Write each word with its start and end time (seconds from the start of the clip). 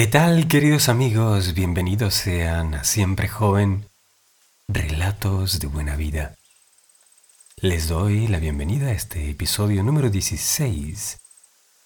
¿Qué 0.00 0.06
tal 0.06 0.48
queridos 0.48 0.88
amigos? 0.88 1.52
Bienvenidos 1.52 2.14
sean 2.14 2.72
a 2.72 2.84
Siempre 2.84 3.28
Joven, 3.28 3.86
Relatos 4.66 5.60
de 5.60 5.66
Buena 5.66 5.94
Vida. 5.94 6.36
Les 7.56 7.86
doy 7.86 8.26
la 8.26 8.38
bienvenida 8.38 8.86
a 8.86 8.92
este 8.92 9.28
episodio 9.28 9.82
número 9.82 10.08
16, 10.08 11.18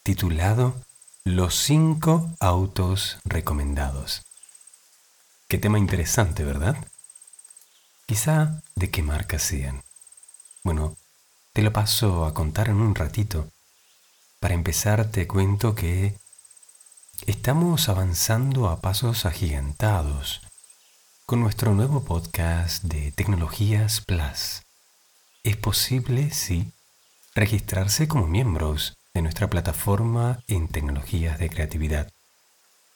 titulado 0.05 0.81
Los 1.25 1.57
5 1.57 2.37
autos 2.39 3.19
recomendados. 3.25 4.23
Qué 5.49 5.59
tema 5.59 5.81
interesante, 5.81 6.45
¿verdad? 6.45 6.77
Quizá 8.07 8.63
de 8.77 8.93
qué 8.93 9.03
marca 9.03 9.41
sean. 9.41 9.83
Bueno, 10.63 10.97
te 11.53 11.63
lo 11.63 11.73
paso 11.73 12.27
a 12.27 12.33
contar 12.33 12.69
en 12.69 12.77
un 12.77 12.95
ratito. 12.95 13.51
Para 14.39 14.55
empezar 14.55 15.11
te 15.11 15.27
cuento 15.27 15.75
que 15.75 16.15
Estamos 17.27 17.89
avanzando 17.89 18.69
a 18.69 18.83
pasos 18.83 19.25
agigantados 19.25 20.43
con 21.25 21.41
nuestro 21.41 21.73
nuevo 21.73 22.05
podcast 22.05 22.85
de 22.85 23.13
Tecnologías 23.13 24.03
Plus. 24.03 24.61
Es 25.43 25.57
posible, 25.57 26.31
sí, 26.33 26.71
registrarse 27.35 28.09
como 28.09 28.27
miembros 28.27 28.99
de 29.15 29.23
nuestra 29.23 29.49
plataforma 29.49 30.41
en 30.49 30.69
tecnologías 30.69 31.39
de 31.39 31.49
creatividad. 31.49 32.13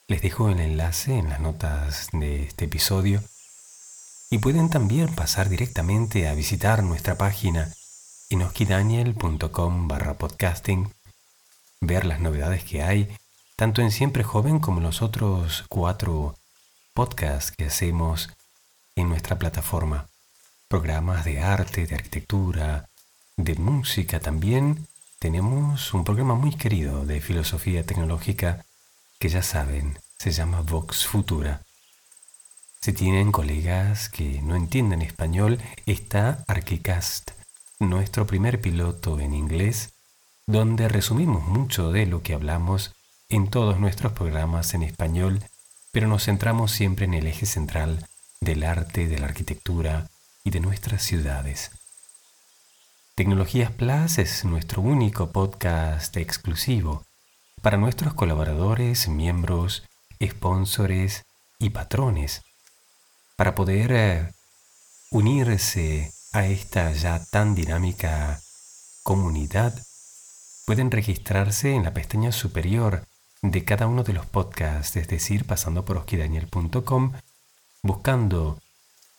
Les 0.08 0.20
dejo 0.20 0.50
el 0.50 0.60
enlace 0.60 1.16
en 1.16 1.30
las 1.30 1.40
notas 1.40 2.08
de 2.12 2.42
este 2.42 2.66
episodio 2.66 3.22
y 4.28 4.38
pueden 4.38 4.68
también 4.68 5.14
pasar 5.14 5.48
directamente 5.48 6.28
a 6.28 6.34
visitar 6.34 6.82
nuestra 6.82 7.16
página 7.16 7.72
enoskidaniel.com 8.28 9.88
barra 9.88 10.18
podcasting, 10.18 10.92
ver 11.80 12.04
las 12.04 12.20
novedades 12.20 12.62
que 12.62 12.82
hay 12.82 13.16
tanto 13.58 13.82
en 13.82 13.90
Siempre 13.90 14.22
Joven 14.22 14.60
como 14.60 14.78
en 14.78 14.84
los 14.84 15.02
otros 15.02 15.64
cuatro 15.68 16.36
podcasts 16.94 17.50
que 17.50 17.64
hacemos 17.64 18.30
en 18.94 19.08
nuestra 19.08 19.36
plataforma. 19.36 20.06
Programas 20.68 21.24
de 21.24 21.40
arte, 21.40 21.84
de 21.84 21.96
arquitectura, 21.96 22.88
de 23.36 23.56
música 23.56 24.20
también. 24.20 24.86
Tenemos 25.18 25.92
un 25.92 26.04
programa 26.04 26.36
muy 26.36 26.54
querido 26.54 27.04
de 27.04 27.20
filosofía 27.20 27.84
tecnológica 27.84 28.64
que 29.18 29.28
ya 29.28 29.42
saben, 29.42 29.98
se 30.20 30.30
llama 30.30 30.60
Vox 30.60 31.04
Futura. 31.04 31.62
Si 32.80 32.92
tienen 32.92 33.32
colegas 33.32 34.08
que 34.08 34.40
no 34.40 34.54
entienden 34.54 35.02
español, 35.02 35.58
está 35.84 36.44
Archicast, 36.46 37.32
nuestro 37.80 38.24
primer 38.24 38.60
piloto 38.60 39.18
en 39.18 39.34
inglés, 39.34 39.94
donde 40.46 40.88
resumimos 40.88 41.42
mucho 41.42 41.90
de 41.90 42.06
lo 42.06 42.22
que 42.22 42.34
hablamos 42.34 42.94
en 43.30 43.50
todos 43.50 43.78
nuestros 43.78 44.12
programas 44.12 44.72
en 44.72 44.82
español, 44.82 45.42
pero 45.92 46.08
nos 46.08 46.24
centramos 46.24 46.72
siempre 46.72 47.04
en 47.04 47.12
el 47.12 47.26
eje 47.26 47.44
central 47.44 48.06
del 48.40 48.64
arte, 48.64 49.06
de 49.06 49.18
la 49.18 49.26
arquitectura 49.26 50.08
y 50.44 50.50
de 50.50 50.60
nuestras 50.60 51.02
ciudades. 51.02 51.70
Tecnologías 53.14 53.70
Plus 53.70 54.16
es 54.18 54.44
nuestro 54.44 54.80
único 54.80 55.30
podcast 55.30 56.16
exclusivo 56.16 57.04
para 57.60 57.76
nuestros 57.76 58.14
colaboradores, 58.14 59.08
miembros, 59.08 59.82
sponsores 60.22 61.24
y 61.58 61.70
patrones, 61.70 62.42
para 63.36 63.54
poder 63.54 63.92
eh, 63.92 64.32
unirse 65.10 66.12
a 66.32 66.46
esta 66.46 66.92
ya 66.92 67.22
tan 67.30 67.54
dinámica 67.54 68.40
comunidad, 69.02 69.74
pueden 70.64 70.90
registrarse 70.90 71.74
en 71.74 71.84
la 71.84 71.92
pestaña 71.92 72.32
superior 72.32 73.06
de 73.42 73.64
cada 73.64 73.86
uno 73.86 74.02
de 74.02 74.12
los 74.12 74.26
podcasts, 74.26 74.96
es 74.96 75.08
decir, 75.08 75.44
pasando 75.44 75.84
por 75.84 75.96
oskidaniel.com, 75.96 77.12
buscando 77.82 78.60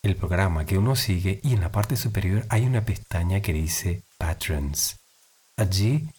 el 0.01 0.15
programa 0.15 0.65
que 0.65 0.77
uno 0.77 0.95
sigue 0.95 1.39
y 1.43 1.53
en 1.53 1.61
la 1.61 1.71
parte 1.71 1.97
superior 1.97 2.45
hay 2.49 2.65
una 2.65 2.85
pestaña 2.85 3.41
que 3.41 3.53
dice 3.53 4.03
Patrons. 4.17 4.97
Allí 5.57 6.09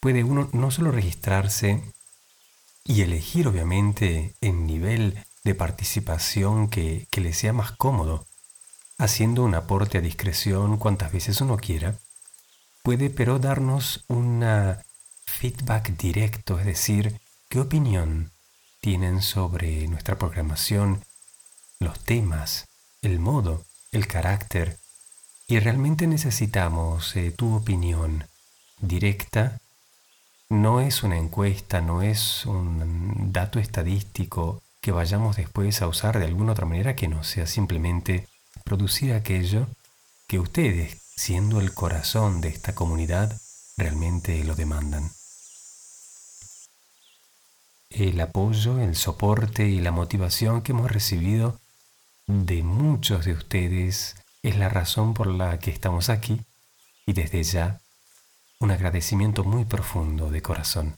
puede 0.00 0.24
uno 0.24 0.48
no 0.52 0.70
solo 0.70 0.90
registrarse 0.90 1.82
y 2.84 3.02
elegir 3.02 3.46
obviamente 3.46 4.34
el 4.40 4.66
nivel 4.66 5.22
de 5.44 5.54
participación 5.54 6.68
que, 6.68 7.06
que 7.10 7.20
le 7.20 7.32
sea 7.32 7.52
más 7.52 7.72
cómodo, 7.72 8.26
haciendo 8.98 9.44
un 9.44 9.54
aporte 9.54 9.98
a 9.98 10.02
discreción 10.02 10.76
cuantas 10.76 11.12
veces 11.12 11.40
uno 11.40 11.56
quiera, 11.56 11.98
puede 12.82 13.10
pero 13.10 13.38
darnos 13.38 14.04
un 14.08 14.44
feedback 15.26 15.96
directo, 15.96 16.58
es 16.58 16.66
decir, 16.66 17.20
¿Qué 17.50 17.58
opinión 17.58 18.30
tienen 18.80 19.22
sobre 19.22 19.88
nuestra 19.88 20.16
programación, 20.16 21.02
los 21.80 21.98
temas, 21.98 22.68
el 23.02 23.18
modo, 23.18 23.64
el 23.90 24.06
carácter? 24.06 24.78
Y 25.48 25.58
realmente 25.58 26.06
necesitamos 26.06 27.16
eh, 27.16 27.32
tu 27.32 27.56
opinión 27.56 28.24
directa. 28.80 29.58
No 30.48 30.80
es 30.80 31.02
una 31.02 31.18
encuesta, 31.18 31.80
no 31.80 32.02
es 32.02 32.46
un 32.46 33.32
dato 33.32 33.58
estadístico 33.58 34.62
que 34.80 34.92
vayamos 34.92 35.34
después 35.34 35.82
a 35.82 35.88
usar 35.88 36.20
de 36.20 36.26
alguna 36.26 36.52
otra 36.52 36.66
manera 36.66 36.94
que 36.94 37.08
no 37.08 37.24
sea 37.24 37.48
simplemente 37.48 38.28
producir 38.62 39.12
aquello 39.12 39.66
que 40.28 40.38
ustedes, 40.38 40.98
siendo 41.16 41.58
el 41.58 41.74
corazón 41.74 42.42
de 42.42 42.50
esta 42.50 42.76
comunidad, 42.76 43.40
realmente 43.76 44.44
lo 44.44 44.54
demandan 44.54 45.10
el 48.08 48.20
apoyo, 48.20 48.80
el 48.80 48.96
soporte 48.96 49.68
y 49.68 49.80
la 49.80 49.92
motivación 49.92 50.62
que 50.62 50.72
hemos 50.72 50.90
recibido 50.90 51.60
de 52.26 52.62
muchos 52.62 53.26
de 53.26 53.32
ustedes 53.32 54.16
es 54.42 54.56
la 54.56 54.68
razón 54.68 55.12
por 55.12 55.26
la 55.26 55.58
que 55.58 55.70
estamos 55.70 56.08
aquí 56.08 56.40
y 57.06 57.12
desde 57.12 57.42
ya 57.42 57.80
un 58.58 58.70
agradecimiento 58.70 59.44
muy 59.44 59.64
profundo 59.64 60.30
de 60.30 60.40
corazón. 60.40 60.96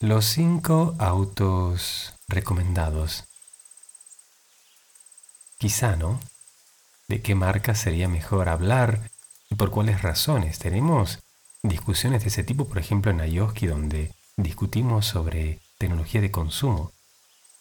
Los 0.00 0.24
cinco 0.24 0.94
autos 0.98 2.14
recomendados. 2.28 3.24
Quizá, 5.58 5.96
¿no? 5.96 6.18
¿De 7.08 7.20
qué 7.20 7.34
marca 7.34 7.74
sería 7.74 8.08
mejor 8.08 8.48
hablar 8.48 9.10
y 9.50 9.54
por 9.54 9.70
cuáles 9.70 10.02
razones? 10.02 10.58
Tenemos 10.58 11.18
discusiones 11.62 12.22
de 12.22 12.28
ese 12.28 12.44
tipo, 12.44 12.66
por 12.66 12.78
ejemplo, 12.78 13.10
en 13.10 13.20
Ayoski, 13.20 13.66
donde 13.66 14.14
discutimos 14.36 15.06
sobre 15.06 15.60
tecnología 15.78 16.20
de 16.20 16.30
consumo, 16.30 16.92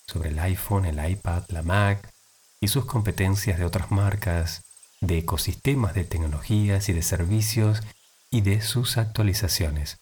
sobre 0.07 0.29
el 0.29 0.39
iPhone, 0.39 0.85
el 0.85 1.09
iPad, 1.11 1.43
la 1.49 1.63
Mac 1.63 2.11
y 2.59 2.67
sus 2.67 2.85
competencias 2.85 3.59
de 3.59 3.65
otras 3.65 3.91
marcas, 3.91 4.63
de 5.01 5.19
ecosistemas 5.19 5.93
de 5.93 6.03
tecnologías 6.03 6.89
y 6.89 6.93
de 6.93 7.01
servicios 7.01 7.81
y 8.29 8.41
de 8.41 8.61
sus 8.61 8.97
actualizaciones. 8.97 9.97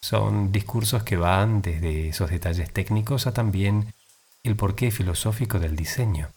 Son 0.00 0.50
discursos 0.50 1.02
que 1.02 1.16
van 1.16 1.62
desde 1.62 2.08
esos 2.08 2.30
detalles 2.30 2.72
técnicos 2.72 3.26
a 3.26 3.32
también 3.32 3.94
el 4.42 4.56
porqué 4.56 4.90
filosófico 4.90 5.58
del 5.58 5.76
diseño, 5.76 6.30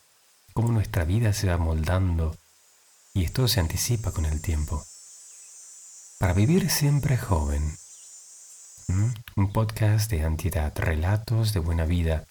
cómo 0.53 0.69
nuestra 0.71 1.05
vida 1.05 1.33
se 1.33 1.47
va 1.47 1.57
moldando 1.57 2.35
y 3.13 3.23
esto 3.23 3.47
se 3.47 3.59
anticipa 3.59 4.11
con 4.11 4.25
el 4.25 4.41
tiempo. 4.41 4.83
Para 6.23 6.35
vivir 6.35 6.69
siempre 6.69 7.17
joven. 7.17 7.75
Un 9.35 9.51
podcast 9.51 10.09
de 10.09 10.21
entidad, 10.21 10.71
relatos 10.77 11.51
de 11.51 11.59
buena 11.59 11.83
vida. 11.83 12.23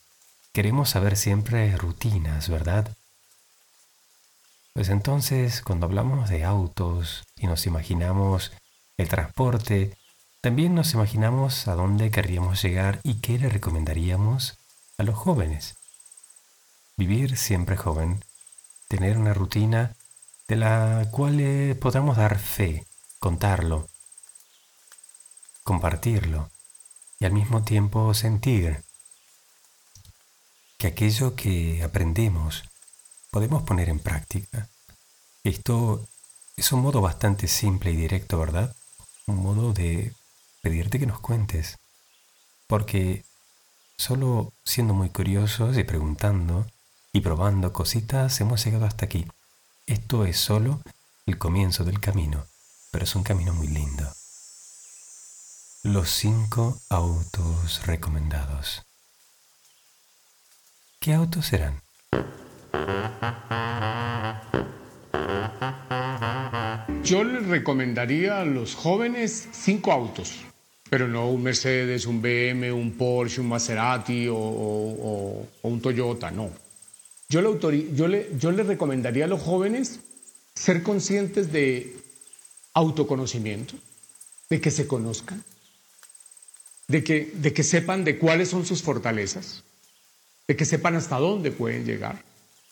Queremos 0.55 0.89
saber 0.89 1.15
siempre 1.15 1.77
rutinas, 1.77 2.49
¿verdad? 2.49 2.97
Pues 4.73 4.89
entonces, 4.89 5.61
cuando 5.61 5.85
hablamos 5.85 6.31
de 6.31 6.43
autos 6.43 7.25
y 7.37 7.47
nos 7.47 7.67
imaginamos 7.67 8.53
el 8.97 9.11
transporte, 9.11 9.95
también 10.41 10.75
nos 10.75 10.95
imaginamos 10.95 11.69
a 11.69 11.75
dónde 11.75 12.11
querríamos 12.11 12.63
llegar 12.63 12.99
y 13.03 13.21
qué 13.21 13.39
le 13.39 13.51
recomendaríamos 13.51 14.57
a 14.97 15.03
los 15.03 15.17
jóvenes. 15.17 15.75
Vivir 16.97 17.37
siempre 17.37 17.77
joven, 17.77 18.25
tener 18.89 19.19
una 19.19 19.35
rutina 19.35 19.95
de 20.49 20.57
la 20.57 21.07
cual 21.11 21.77
podamos 21.79 22.17
dar 22.17 22.39
fe 22.39 22.87
contarlo, 23.23 23.89
compartirlo 25.63 26.51
y 27.21 27.25
al 27.25 27.33
mismo 27.33 27.63
tiempo 27.63 28.13
sentir 28.15 28.83
que 30.77 30.89
aquello 30.89 31.37
que 31.37 31.85
aprendemos 31.85 32.65
podemos 33.31 33.63
poner 33.63 33.89
en 33.91 34.01
práctica. 34.01 34.69
Esto 35.45 36.05
es 36.57 36.73
un 36.73 36.81
modo 36.83 37.01
bastante 37.01 37.47
simple 37.47 37.93
y 37.93 37.97
directo, 37.97 38.41
¿verdad? 38.41 38.75
Un 39.29 39.37
modo 39.37 39.73
de 39.73 40.13
pedirte 40.61 40.99
que 40.99 41.07
nos 41.07 41.21
cuentes. 41.21 41.79
Porque 42.67 43.25
solo 43.97 44.53
siendo 44.65 44.95
muy 44.95 45.11
curiosos 45.11 45.79
y 45.79 45.85
preguntando 45.85 46.67
y 47.13 47.21
probando 47.21 47.73
cositas 47.73 48.41
hemos 48.41 48.65
llegado 48.65 48.85
hasta 48.85 49.05
aquí. 49.05 49.29
Esto 49.87 50.25
es 50.27 50.41
solo 50.41 50.83
el 51.25 51.39
comienzo 51.39 51.85
del 51.85 52.01
camino 52.01 52.52
pero 52.93 53.05
es 53.05 53.17
un 53.17 53.25
camino 53.25 53.53
muy 53.55 53.67
lindo. 53.67 54.07
los 55.83 56.11
cinco 56.11 56.79
autos 56.91 57.85
recomendados. 57.87 58.83
¿Qué 61.01 61.13
autos 61.13 61.47
serán? 61.47 61.81
Yo 67.03 67.25
les 67.25 67.47
recomendaría 67.47 68.41
a 68.41 68.45
los 68.45 68.77
jóvenes 68.77 69.49
cinco 69.53 69.91
autos, 69.91 70.43
pero 70.89 71.09
no 71.09 71.29
un 71.31 71.43
Mercedes, 71.43 72.07
un 72.07 72.23
BM, 72.23 72.71
un 72.73 72.93
Porsche, 72.93 73.41
un 73.41 73.49
Maserati 73.49 74.29
o, 74.31 75.49
un 75.63 75.81
Toyota, 75.81 76.31
no. 76.31 76.51
Yo 77.29 77.41
le, 77.41 77.95
yo, 77.95 78.07
le, 78.07 78.29
yo 78.39 78.53
le 78.53 78.63
recomendaría 78.63 79.25
a 79.25 79.29
los 79.29 79.41
jóvenes 79.41 79.99
ser 80.55 80.83
conscientes 80.83 81.51
de 81.51 82.02
autoconocimiento, 82.75 83.75
de 84.49 84.61
que 84.61 84.71
se 84.71 84.87
conozcan, 84.87 85.43
de 86.89 87.03
que, 87.03 87.33
de 87.35 87.53
que 87.53 87.63
sepan 87.63 88.05
de 88.05 88.19
cuáles 88.19 88.49
son 88.49 88.67
sus 88.67 88.83
fortalezas, 88.83 89.65
de 90.47 90.57
que 90.57 90.65
sepan 90.65 90.95
hasta 90.95 91.19
dónde 91.19 91.51
pueden 91.51 91.85
llegar 91.85 92.23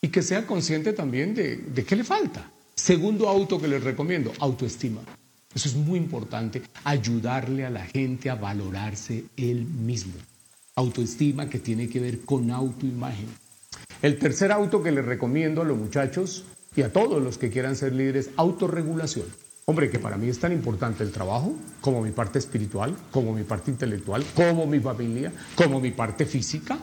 y 0.02 0.08
que 0.08 0.22
sea 0.22 0.46
consciente 0.46 0.92
también 0.92 1.34
de, 1.34 1.56
de 1.56 1.84
qué 1.84 1.96
le 1.96 2.04
falta. 2.04 2.50
Segundo 2.74 3.28
auto 3.28 3.60
que 3.60 3.68
les 3.68 3.82
recomiendo, 3.82 4.32
autoestima. 4.40 5.02
Eso 5.54 5.68
es 5.68 5.74
muy 5.74 5.98
importante, 5.98 6.62
ayudarle 6.84 7.64
a 7.64 7.70
la 7.70 7.84
gente 7.84 8.30
a 8.30 8.36
valorarse 8.36 9.24
él 9.36 9.64
mismo. 9.64 10.14
Autoestima 10.76 11.48
que 11.48 11.58
tiene 11.58 11.88
que 11.88 12.00
ver 12.00 12.20
con 12.20 12.50
autoimagen. 12.50 13.26
El 14.00 14.18
tercer 14.18 14.52
auto 14.52 14.82
que 14.82 14.92
les 14.92 15.04
recomiendo 15.04 15.60
a 15.60 15.64
los 15.64 15.76
muchachos 15.76 16.44
y 16.76 16.82
a 16.82 16.92
todos 16.92 17.22
los 17.22 17.36
que 17.36 17.50
quieran 17.50 17.76
ser 17.76 17.92
líderes, 17.92 18.30
autorregulación. 18.36 19.26
Hombre, 19.70 19.88
que 19.88 20.00
para 20.00 20.16
mí 20.16 20.28
es 20.28 20.40
tan 20.40 20.50
importante 20.50 21.04
el 21.04 21.12
trabajo 21.12 21.54
como 21.80 22.02
mi 22.02 22.10
parte 22.10 22.40
espiritual, 22.40 22.96
como 23.12 23.32
mi 23.32 23.44
parte 23.44 23.70
intelectual, 23.70 24.24
como 24.34 24.66
mi 24.66 24.80
familia, 24.80 25.32
como 25.54 25.80
mi 25.80 25.92
parte 25.92 26.26
física. 26.26 26.76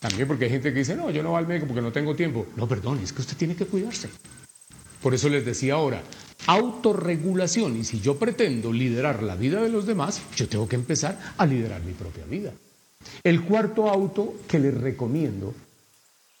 También 0.00 0.26
porque 0.26 0.46
hay 0.46 0.50
gente 0.50 0.72
que 0.72 0.80
dice, 0.80 0.96
no, 0.96 1.08
yo 1.10 1.22
no 1.22 1.30
voy 1.30 1.38
al 1.38 1.46
médico 1.46 1.68
porque 1.68 1.82
no 1.82 1.92
tengo 1.92 2.16
tiempo. 2.16 2.48
No, 2.56 2.66
perdón, 2.66 2.98
es 2.98 3.12
que 3.12 3.20
usted 3.20 3.36
tiene 3.36 3.54
que 3.54 3.66
cuidarse. 3.66 4.08
Por 5.00 5.14
eso 5.14 5.28
les 5.28 5.46
decía 5.46 5.74
ahora, 5.74 6.02
autorregulación. 6.48 7.76
Y 7.76 7.84
si 7.84 8.00
yo 8.00 8.18
pretendo 8.18 8.72
liderar 8.72 9.22
la 9.22 9.36
vida 9.36 9.62
de 9.62 9.68
los 9.68 9.86
demás, 9.86 10.20
yo 10.34 10.48
tengo 10.48 10.68
que 10.68 10.74
empezar 10.74 11.16
a 11.38 11.46
liderar 11.46 11.80
mi 11.84 11.92
propia 11.92 12.24
vida. 12.24 12.52
El 13.22 13.44
cuarto 13.44 13.88
auto 13.88 14.34
que 14.48 14.58
les 14.58 14.74
recomiendo 14.74 15.54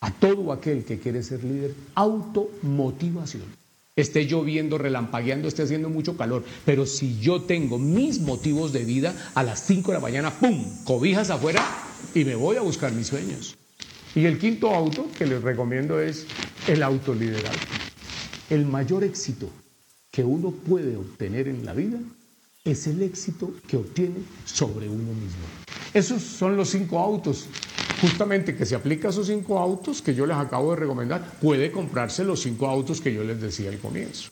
a 0.00 0.10
todo 0.10 0.50
aquel 0.50 0.84
que 0.84 0.98
quiere 0.98 1.22
ser 1.22 1.44
líder, 1.44 1.74
automotivación. 1.94 3.65
Esté 3.96 4.26
lloviendo, 4.26 4.76
relampagueando, 4.76 5.48
esté 5.48 5.62
haciendo 5.62 5.88
mucho 5.88 6.18
calor, 6.18 6.44
pero 6.66 6.84
si 6.84 7.18
yo 7.18 7.40
tengo 7.40 7.78
mis 7.78 8.20
motivos 8.20 8.74
de 8.74 8.84
vida 8.84 9.14
a 9.34 9.42
las 9.42 9.64
5 9.64 9.90
de 9.90 9.96
la 9.96 10.02
mañana, 10.02 10.30
¡pum!, 10.38 10.84
cobijas 10.84 11.30
afuera 11.30 11.66
y 12.14 12.26
me 12.26 12.34
voy 12.34 12.56
a 12.56 12.60
buscar 12.60 12.92
mis 12.92 13.06
sueños. 13.06 13.56
Y 14.14 14.26
el 14.26 14.38
quinto 14.38 14.70
auto 14.74 15.08
que 15.16 15.26
les 15.26 15.42
recomiendo 15.42 15.98
es 15.98 16.26
el 16.68 16.82
autoliderazgo. 16.82 17.56
El 18.50 18.66
mayor 18.66 19.02
éxito 19.02 19.48
que 20.10 20.22
uno 20.22 20.50
puede 20.50 20.94
obtener 20.98 21.48
en 21.48 21.64
la 21.64 21.72
vida 21.72 21.98
es 22.66 22.86
el 22.86 23.00
éxito 23.00 23.54
que 23.66 23.78
obtiene 23.78 24.16
sobre 24.44 24.90
uno 24.90 25.14
mismo. 25.14 25.46
Esos 25.94 26.20
son 26.20 26.54
los 26.54 26.68
cinco 26.68 26.98
autos 26.98 27.46
justamente 28.00 28.56
que 28.56 28.66
se 28.66 28.74
aplica 28.74 29.08
a 29.08 29.10
esos 29.10 29.26
cinco 29.26 29.58
autos 29.58 30.02
que 30.02 30.14
yo 30.14 30.26
les 30.26 30.36
acabo 30.36 30.70
de 30.70 30.80
recomendar, 30.80 31.22
puede 31.40 31.70
comprarse 31.70 32.24
los 32.24 32.40
cinco 32.42 32.66
autos 32.66 33.00
que 33.00 33.12
yo 33.12 33.22
les 33.24 33.40
decía 33.40 33.70
al 33.70 33.78
comienzo. 33.78 34.30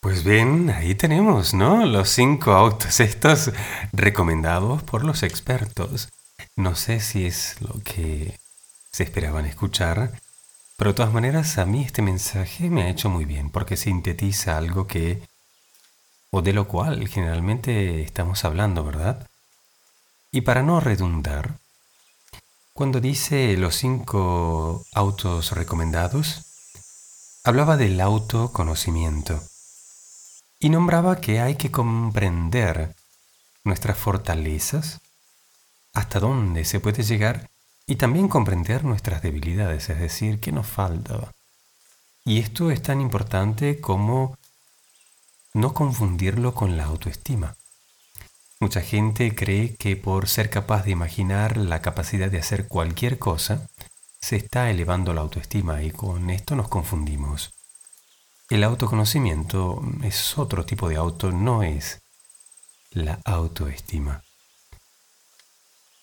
Pues 0.00 0.24
bien, 0.24 0.70
ahí 0.70 0.94
tenemos, 0.94 1.54
¿no? 1.54 1.86
Los 1.86 2.08
cinco 2.10 2.52
autos 2.52 3.00
estos 3.00 3.52
recomendados 3.92 4.82
por 4.82 5.04
los 5.04 5.22
expertos. 5.22 6.08
No 6.56 6.74
sé 6.74 7.00
si 7.00 7.26
es 7.26 7.60
lo 7.60 7.80
que 7.84 8.38
se 8.92 9.04
esperaban 9.04 9.46
escuchar, 9.46 10.12
pero 10.80 10.92
de 10.92 10.96
todas 10.96 11.12
maneras, 11.12 11.58
a 11.58 11.66
mí 11.66 11.82
este 11.84 12.00
mensaje 12.00 12.70
me 12.70 12.84
ha 12.84 12.88
hecho 12.88 13.10
muy 13.10 13.26
bien 13.26 13.50
porque 13.50 13.76
sintetiza 13.76 14.56
algo 14.56 14.86
que, 14.86 15.20
o 16.30 16.40
de 16.40 16.54
lo 16.54 16.68
cual 16.68 17.06
generalmente 17.06 18.00
estamos 18.00 18.46
hablando, 18.46 18.82
¿verdad? 18.82 19.28
Y 20.32 20.40
para 20.40 20.62
no 20.62 20.80
redundar, 20.80 21.58
cuando 22.72 22.98
dice 22.98 23.58
los 23.58 23.74
cinco 23.74 24.86
autos 24.94 25.52
recomendados, 25.52 26.46
hablaba 27.44 27.76
del 27.76 28.00
autoconocimiento 28.00 29.38
y 30.60 30.70
nombraba 30.70 31.20
que 31.20 31.42
hay 31.42 31.56
que 31.56 31.70
comprender 31.70 32.96
nuestras 33.64 33.98
fortalezas, 33.98 35.02
hasta 35.92 36.20
dónde 36.20 36.64
se 36.64 36.80
puede 36.80 37.02
llegar 37.02 37.49
y 37.90 37.96
también 37.96 38.28
comprender 38.28 38.84
nuestras 38.84 39.20
debilidades, 39.20 39.90
es 39.90 39.98
decir, 39.98 40.38
qué 40.38 40.52
nos 40.52 40.68
falta. 40.68 41.32
Y 42.24 42.38
esto 42.38 42.70
es 42.70 42.82
tan 42.82 43.00
importante 43.00 43.80
como 43.80 44.38
no 45.54 45.74
confundirlo 45.74 46.54
con 46.54 46.76
la 46.76 46.84
autoestima. 46.84 47.56
Mucha 48.60 48.80
gente 48.80 49.34
cree 49.34 49.74
que 49.74 49.96
por 49.96 50.28
ser 50.28 50.50
capaz 50.50 50.84
de 50.84 50.92
imaginar 50.92 51.56
la 51.56 51.82
capacidad 51.82 52.30
de 52.30 52.38
hacer 52.38 52.68
cualquier 52.68 53.18
cosa, 53.18 53.66
se 54.20 54.36
está 54.36 54.70
elevando 54.70 55.12
la 55.12 55.22
autoestima 55.22 55.82
y 55.82 55.90
con 55.90 56.30
esto 56.30 56.54
nos 56.54 56.68
confundimos. 56.68 57.50
El 58.50 58.62
autoconocimiento 58.62 59.82
es 60.04 60.38
otro 60.38 60.64
tipo 60.64 60.88
de 60.88 60.94
auto, 60.94 61.32
no 61.32 61.64
es 61.64 62.00
la 62.92 63.18
autoestima. 63.24 64.22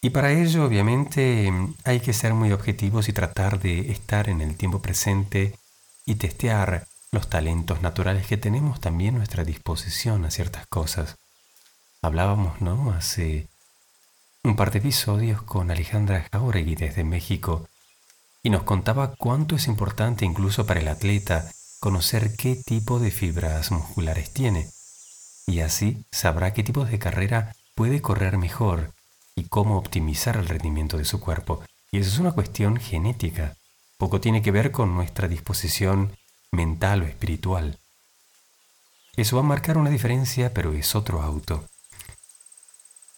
Y 0.01 0.12
para 0.12 0.32
ello, 0.32 0.66
obviamente, 0.66 1.51
hay 1.84 2.00
que 2.00 2.13
ser 2.13 2.34
muy 2.34 2.51
objetivos 2.51 3.10
y 3.10 3.13
tratar 3.13 3.60
de 3.60 3.92
estar 3.92 4.30
en 4.30 4.42
el 4.42 4.56
tiempo 4.56 4.82
presente 4.82 5.58
y 6.06 6.16
testear 6.16 6.88
los 7.12 7.30
talentos 7.30 7.82
naturales 7.82 8.27
que 8.27 8.38
tenemos 8.38 8.80
también 8.80 9.16
nuestra 9.16 9.44
disposición 9.44 10.25
a 10.25 10.32
ciertas 10.32 10.68
cosas. 10.68 11.16
Hablábamos, 12.01 12.62
¿no? 12.62 12.92
Hace 12.92 13.48
un 14.44 14.56
par 14.56 14.72
de 14.72 14.80
episodios 14.80 15.42
con 15.42 15.72
Alejandra 15.72 16.27
Jauregui 16.32 16.75
desde 16.75 17.04
México 17.04 17.68
y 18.44 18.50
nos 18.50 18.63
contaba 18.63 19.16
cuánto 19.18 19.56
es 19.56 19.68
importante 19.68 20.25
incluso 20.25 20.66
para 20.66 20.80
el 20.80 20.88
atleta 20.88 21.51
conocer 21.80 22.36
qué 22.38 22.56
tipo 22.56 23.00
de 23.00 23.12
fibras 23.12 23.72
musculares 23.72 24.32
tiene 24.32 24.70
y 25.48 25.60
así 25.60 26.06
sabrá 26.12 26.54
qué 26.54 26.63
tipo 26.63 26.86
de 26.86 27.00
carrera 27.00 27.56
puede 27.75 28.01
correr 28.01 28.38
mejor 28.38 28.94
y 29.38 29.46
cómo 29.46 29.77
optimizar 29.77 30.36
el 30.36 30.48
rendimiento 30.48 30.98
de 30.98 31.06
su 31.06 31.22
cuerpo. 31.22 31.63
Y 31.91 32.00
eso 32.00 32.10
es 32.10 32.20
una 32.20 32.32
cuestión 32.34 32.77
genética. 32.77 33.56
Poco 33.98 34.20
tiene 34.20 34.41
que 34.41 34.51
ver 34.51 34.72
con 34.72 34.96
nuestra 34.96 35.27
disposición 35.27 36.17
mental 36.51 37.03
o 37.03 37.06
espiritual. 37.06 37.79
Eso 39.15 39.38
va 39.38 39.44
a 39.44 39.46
marcar 39.46 39.77
una 39.77 39.91
diferencia, 39.91 40.53
pero 40.53 40.74
es 40.74 40.96
otro 40.96 41.22
auto. 41.22 41.63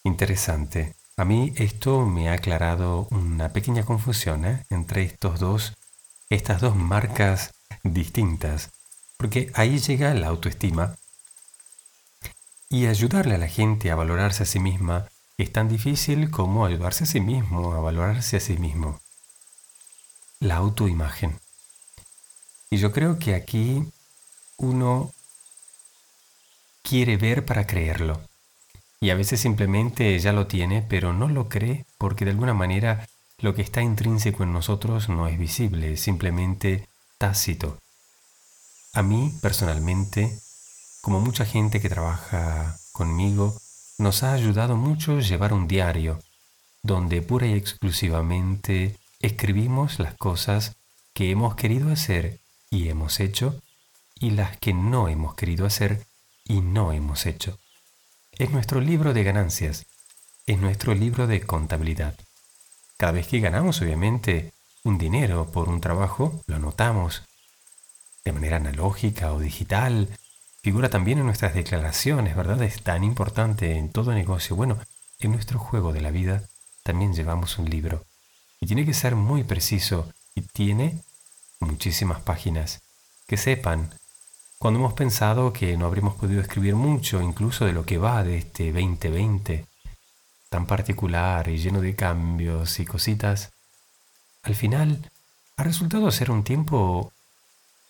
Interesante. 0.03 0.93
A 1.17 1.25
mí 1.25 1.53
esto 1.55 2.05
me 2.05 2.29
ha 2.29 2.33
aclarado 2.33 3.07
una 3.11 3.49
pequeña 3.49 3.83
confusión 3.83 4.45
¿eh? 4.45 4.65
entre 4.69 5.03
estos 5.03 5.39
dos, 5.39 5.73
estas 6.29 6.61
dos 6.61 6.75
marcas 6.75 7.51
distintas, 7.83 8.69
porque 9.17 9.51
ahí 9.55 9.79
llega 9.79 10.13
la 10.13 10.27
autoestima 10.27 10.95
y 12.69 12.85
ayudarle 12.85 13.35
a 13.35 13.39
la 13.39 13.47
gente 13.47 13.89
a 13.89 13.95
valorarse 13.95 14.43
a 14.43 14.45
sí 14.45 14.59
misma 14.59 15.07
es 15.43 15.53
tan 15.53 15.69
difícil 15.69 16.29
como 16.31 16.65
ayudarse 16.65 17.05
a 17.05 17.08
sí 17.08 17.22
mismo, 17.22 17.74
a 17.74 17.79
valorarse 17.79 18.38
a 18.38 18.39
sí 18.39 18.58
mismo. 18.58 19.00
La 20.39 20.58
autoimagen. 20.58 21.39
Y 22.69 22.77
yo 22.77 22.91
creo 22.91 23.19
que 23.19 23.36
aquí 23.36 23.84
uno 24.58 25.12
quiere 26.84 27.17
ver 27.17 27.46
para 27.46 27.65
creerlo. 27.65 28.22
Y 29.00 29.12
a 29.12 29.15
veces 29.15 29.39
simplemente 29.39 30.19
ya 30.19 30.34
lo 30.34 30.48
tiene, 30.48 30.81
pero 30.81 31.13
no 31.13 31.29
lo 31.29 31.48
cree 31.48 31.86
porque 31.98 32.25
de 32.25 32.31
alguna 32.31 32.53
manera 32.53 33.08
lo 33.38 33.55
que 33.55 33.62
está 33.62 33.81
intrínseco 33.81 34.43
en 34.43 34.51
nosotros 34.51 35.08
no 35.08 35.27
es 35.27 35.39
visible, 35.39 35.93
es 35.93 36.01
simplemente 36.01 36.89
tácito. 37.17 37.79
A 38.93 39.03
mí, 39.03 39.31
personalmente, 39.41 40.38
como 41.01 41.22
mucha 41.22 41.46
gente 41.46 41.79
que 41.79 41.88
trabaja 41.88 42.77
conmigo, 42.91 43.58
nos 44.00 44.24
ha 44.24 44.34
ayudado 44.34 44.77
mucho 44.77 45.20
llevar 45.20 45.53
un 45.53 45.68
diario 45.68 46.20
donde 46.82 47.22
pura 47.22 47.48
y 47.48 47.53
exclusivamente 47.53 48.96
escribimos 49.20 50.00
las 50.00 50.15
cosas 50.15 50.77
que 51.13 51.32
hemos 51.32 51.56
querido 51.56 51.91
hacer 51.91 52.39
y 52.72 52.88
hemos 52.88 53.20
hecho 53.20 53.62
y 54.15 54.32
las 54.32 54.58
que 54.58 54.74
no 54.74 55.10
hemos 55.10 55.36
querido 55.36 55.65
hacer 55.65 56.06
y 56.46 56.62
no 56.62 56.94
hemos 56.94 57.25
hecho. 57.25 57.60
Es 58.32 58.51
nuestro 58.51 58.79
libro 58.79 59.13
de 59.13 59.24
ganancias, 59.25 59.86
es 60.46 60.58
nuestro 60.60 60.96
libro 60.96 61.27
de 61.27 61.41
contabilidad. 61.41 62.15
Cada 62.98 63.12
vez 63.12 63.27
que 63.27 63.41
ganamos, 63.41 63.82
obviamente, 63.82 64.53
un 64.86 64.98
dinero 64.98 65.51
por 65.51 65.68
un 65.68 65.82
trabajo, 65.82 66.41
lo 66.48 66.56
anotamos 66.56 67.24
de 68.24 68.32
manera 68.32 68.58
analógica 68.58 69.34
o 69.34 69.39
digital. 69.39 70.08
Figura 70.61 70.89
también 70.89 71.19
en 71.19 71.25
nuestras 71.25 71.53
declaraciones, 71.53 72.35
¿verdad? 72.35 72.61
Es 72.63 72.81
tan 72.81 73.03
importante 73.03 73.77
en 73.77 73.89
todo 73.89 74.13
negocio. 74.13 74.57
Bueno, 74.57 74.77
en 75.19 75.31
nuestro 75.31 75.57
juego 75.57 75.93
de 75.93 76.01
la 76.01 76.11
vida 76.11 76.43
también 76.83 77.13
llevamos 77.13 77.57
un 77.57 77.69
libro. 77.69 78.05
Y 78.59 78.67
tiene 78.67 78.85
que 78.85 78.93
ser 78.93 79.15
muy 79.15 79.43
preciso 79.43 80.11
y 80.35 80.41
tiene 80.41 80.99
muchísimas 81.61 82.21
páginas. 82.21 82.81
Que 83.25 83.37
sepan, 83.37 83.89
cuando 84.57 84.79
hemos 84.79 84.93
pensado 84.93 85.53
que 85.53 85.77
no 85.77 85.85
habríamos 85.85 86.15
podido 86.15 86.41
escribir 86.41 86.75
mucho, 86.75 87.21
incluso 87.21 87.65
de 87.65 87.71
lo 87.71 87.85
que 87.85 87.97
va 87.97 88.23
de 88.25 88.39
este 88.39 88.73
2020, 88.73 89.65
tan 90.49 90.65
particular 90.65 91.47
y 91.47 91.57
lleno 91.57 91.79
de 91.79 91.95
cambios 91.95 92.81
y 92.81 92.85
cositas, 92.85 93.51
al 94.43 94.55
final 94.55 95.09
ha 95.55 95.63
resultado 95.63 96.11
ser 96.11 96.31
un 96.31 96.43
tiempo 96.43 97.13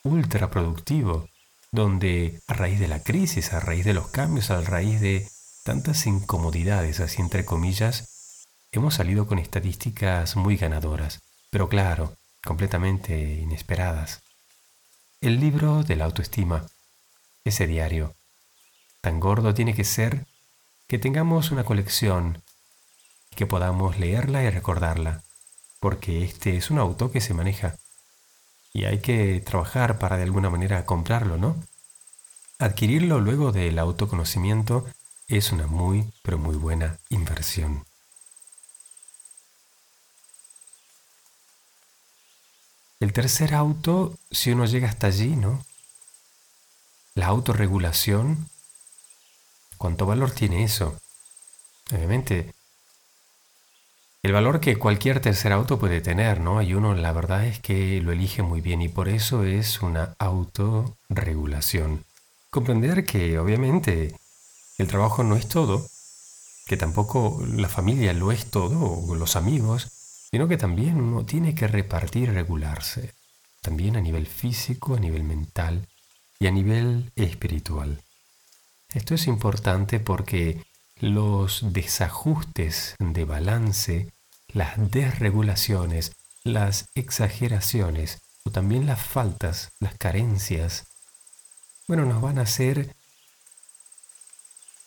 ultra 0.04 0.52
productivo, 0.52 1.28
donde 1.72 2.42
a 2.48 2.54
raíz 2.54 2.80
de 2.80 2.88
la 2.88 3.04
crisis, 3.04 3.54
a 3.54 3.60
raíz 3.60 3.86
de 3.86 3.94
los 3.94 4.08
cambios, 4.08 4.50
a 4.50 4.62
raíz 4.62 5.02
de 5.02 5.28
tantas 5.64 6.06
incomodidades, 6.06 7.00
así 7.00 7.22
entre 7.22 7.46
comillas, 7.46 8.38
hemos 8.72 8.96
salido 8.96 9.28
con 9.28 9.40
estadísticas 9.40 10.36
muy 10.36 10.58
ganadoras, 10.58 11.22
pero 11.52 11.70
claro, 11.70 12.16
completamente 12.44 13.18
inesperadas. 13.40 14.22
El 15.22 15.40
libro 15.40 15.84
de 15.84 15.96
la 15.96 16.06
autoestima, 16.06 16.66
ese 17.44 17.68
diario, 17.68 18.16
tan 19.02 19.20
gordo 19.20 19.54
tiene 19.54 19.74
que 19.74 19.84
ser 19.84 20.26
que 20.88 21.00
tengamos 21.00 21.52
una 21.52 21.64
colección, 21.64 22.42
que 23.36 23.46
podamos 23.46 24.00
leerla 24.00 24.44
y 24.44 24.50
recordarla 24.50 25.24
porque 25.80 26.24
este 26.24 26.58
es 26.58 26.70
un 26.70 26.80
auto 26.80 27.12
que 27.12 27.22
se 27.22 27.34
maneja 27.34 27.78
y 28.74 28.86
hay 28.86 29.00
que 29.00 29.40
trabajar 29.42 30.00
para 30.00 30.18
de 30.18 30.24
alguna 30.24 30.50
manera 30.50 30.86
comprarlo, 30.86 31.38
¿no? 31.38 31.62
Adquirirlo 32.60 33.20
luego 33.20 33.52
del 33.52 33.80
autoconocimiento 33.80 34.86
es 35.28 35.52
una 35.52 35.68
muy, 35.68 36.12
pero 36.24 36.38
muy 36.38 36.56
buena 36.56 37.00
inversión. 37.10 37.86
El 43.00 43.14
tercer 43.14 43.56
auto, 43.56 44.18
si 44.30 44.52
uno 44.52 44.66
llega 44.66 44.90
hasta 44.90 45.08
allí, 45.08 45.36
¿no? 45.36 45.66
La 47.16 47.28
autorregulación, 47.28 48.50
¿cuánto 49.78 50.06
valor 50.06 50.32
tiene 50.32 50.64
eso? 50.64 51.00
Obviamente, 51.94 52.54
el 54.22 54.34
valor 54.34 54.60
que 54.60 54.78
cualquier 54.78 55.22
tercer 55.22 55.54
auto 55.54 55.80
puede 55.80 56.02
tener, 56.02 56.42
¿no? 56.42 56.62
Y 56.62 56.74
uno 56.74 56.94
la 56.94 57.14
verdad 57.14 57.46
es 57.46 57.60
que 57.60 58.02
lo 58.02 58.12
elige 58.12 58.42
muy 58.42 58.60
bien 58.60 58.82
y 58.82 58.90
por 58.90 59.08
eso 59.08 59.44
es 59.44 59.82
una 59.82 60.16
autorregulación. 60.20 62.04
Comprender 62.50 63.06
que 63.06 63.40
obviamente 63.40 64.16
el 64.78 64.88
trabajo 64.88 65.24
no 65.24 65.36
es 65.36 65.48
todo, 65.48 65.88
que 66.68 66.78
tampoco 66.78 67.42
la 67.48 67.70
familia 67.70 68.14
lo 68.14 68.32
es 68.32 68.46
todo, 68.52 68.80
o 68.80 69.16
los 69.16 69.36
amigos, 69.36 69.88
sino 70.32 70.48
que 70.48 70.58
también 70.58 71.00
uno 71.00 71.26
tiene 71.26 71.56
que 71.56 71.68
repartir 71.68 72.24
y 72.24 72.34
regularse, 72.34 73.14
también 73.62 73.96
a 73.96 74.02
nivel 74.02 74.28
físico, 74.28 74.96
a 74.96 75.00
nivel 75.00 75.24
mental 75.24 75.88
y 76.40 76.48
a 76.48 76.52
nivel 76.52 77.12
espiritual. 77.16 78.02
Esto 78.94 79.16
es 79.16 79.28
importante 79.28 80.00
porque 80.00 80.64
los 81.00 81.74
desajustes 81.74 82.96
de 83.00 83.26
balance, 83.26 84.12
las 84.50 84.92
desregulaciones, 84.92 86.14
las 86.44 86.90
exageraciones 86.96 88.22
o 88.44 88.52
también 88.52 88.86
las 88.86 89.02
faltas, 89.02 89.72
las 89.80 89.96
carencias, 89.96 90.86
bueno, 91.88 92.06
nos 92.06 92.22
van 92.22 92.40
a 92.40 92.44
hacer, 92.44 92.96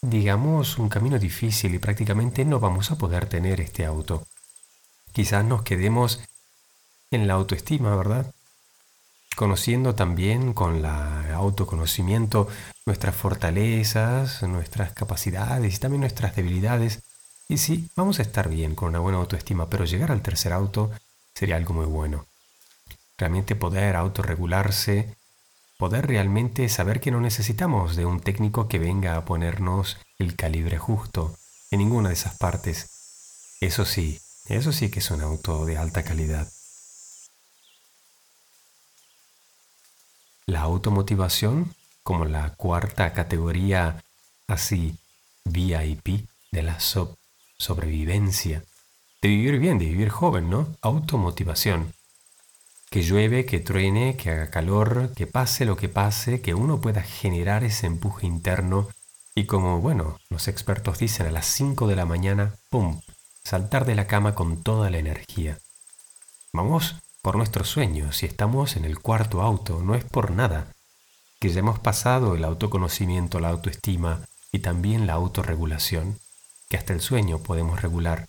digamos, 0.03 0.79
un 0.79 0.89
camino 0.89 1.19
difícil 1.19 1.75
y 1.75 1.79
prácticamente 1.79 2.45
no 2.45 2.61
vamos 2.61 2.91
a 2.91 2.97
poder 2.97 3.29
tener 3.29 3.61
este 3.61 3.85
auto. 3.85 4.27
Quizás 5.13 5.45
nos 5.45 5.63
quedemos 5.63 6.21
en 7.11 7.27
la 7.27 7.35
autoestima, 7.35 7.95
¿verdad? 7.97 8.33
conociendo 9.37 9.95
también 9.95 10.53
con 10.53 10.83
la 10.83 11.35
autoconocimiento 11.35 12.49
nuestras 12.87 13.15
fortalezas, 13.15 14.43
nuestras 14.43 14.93
capacidades 14.93 15.75
y 15.75 15.79
también 15.79 16.01
nuestras 16.01 16.35
debilidades. 16.37 17.01
Y 17.49 17.59
sí, 17.59 17.89
vamos 17.97 18.19
a 18.19 18.23
estar 18.23 18.49
bien 18.49 18.75
con 18.75 18.91
una 18.91 18.99
buena 18.99 19.19
autoestima, 19.19 19.69
pero 19.69 19.85
llegar 19.85 20.11
al 20.11 20.23
tercer 20.23 20.53
auto 20.53 20.91
sería 21.35 21.57
algo 21.57 21.75
muy 21.75 21.87
bueno. 21.87 22.27
Realmente 23.19 23.55
poder 23.57 23.97
autorregularse, 23.97 25.17
poder 25.79 26.07
realmente 26.07 26.69
saber 26.69 27.01
que 27.01 27.11
no 27.11 27.21
necesitamos 27.21 27.97
de 27.97 28.07
un 28.07 28.21
técnico 28.21 28.69
que 28.69 28.79
venga 28.79 29.17
a 29.17 29.25
ponernos 29.25 29.99
el 30.19 30.37
calibre 30.37 30.79
justo 30.79 31.37
en 31.71 31.81
ninguna 31.81 32.09
de 32.09 32.15
esas 32.15 32.37
partes. 32.39 33.59
Eso 33.61 33.85
sí, 33.85 34.21
eso 34.47 34.73
sí 34.73 34.91
que 34.91 34.99
es 35.01 35.11
un 35.11 35.21
auto 35.21 35.67
de 35.67 35.77
alta 35.79 36.03
calidad. 36.03 36.49
la 40.47 40.61
automotivación 40.63 41.75
como 42.03 42.25
la 42.25 42.51
cuarta 42.55 43.13
categoría 43.13 44.03
así 44.49 44.97
VIP 45.45 46.27
de 46.51 46.63
la 46.63 46.79
sobrevivencia, 47.59 48.65
de 49.21 49.29
vivir 49.29 49.59
bien, 49.59 49.79
de 49.79 49.87
vivir 49.87 50.09
joven, 50.09 50.51
¿no? 50.51 50.75
Automotivación. 50.83 51.95
Que 52.91 53.03
llueve, 53.03 53.47
que 53.47 53.61
truene, 53.61 54.17
que 54.17 54.31
haga 54.31 54.51
calor, 54.51 55.13
que 55.17 55.27
pase 55.27 55.65
lo 55.65 55.77
que 55.77 55.89
pase, 55.89 56.43
que 56.43 56.55
uno 56.55 56.81
pueda 56.81 57.03
generar 57.03 57.65
ese 57.65 57.87
empuje 57.87 58.27
interno 58.27 58.89
y 59.35 59.47
como, 59.47 59.81
bueno, 59.81 60.19
los 60.29 60.47
expertos 60.49 60.99
dicen 60.99 61.27
a 61.27 61.31
las 61.31 61.47
5 61.47 61.87
de 61.87 61.97
la 61.97 62.05
mañana, 62.05 62.55
¡pum!, 62.69 63.01
saltar 63.45 63.87
de 63.87 63.95
la 63.95 64.07
cama 64.07 64.35
con 64.35 64.63
toda 64.63 64.91
la 64.91 64.99
energía. 64.99 65.59
Vamos 66.53 66.97
por 67.23 67.37
nuestros 67.37 67.69
sueños, 67.69 68.19
si 68.19 68.27
estamos 68.27 68.77
en 68.77 68.85
el 68.85 68.99
cuarto 68.99 69.41
auto, 69.41 69.81
no 69.83 69.95
es 69.95 70.05
por 70.05 70.33
nada, 70.33 70.75
que 71.43 71.51
ya 71.51 71.59
hemos 71.59 71.81
pasado 71.81 72.37
el 72.37 72.45
autoconocimiento, 72.45 73.41
la 73.41 73.49
autoestima 73.49 74.21
y 74.53 74.61
también 74.61 75.09
la 75.09 75.15
autorregulación, 75.15 76.21
que 76.69 76.77
hasta 76.77 76.93
el 76.93 77.01
sueño 77.01 77.41
podemos 77.41 77.83
regular, 77.83 78.29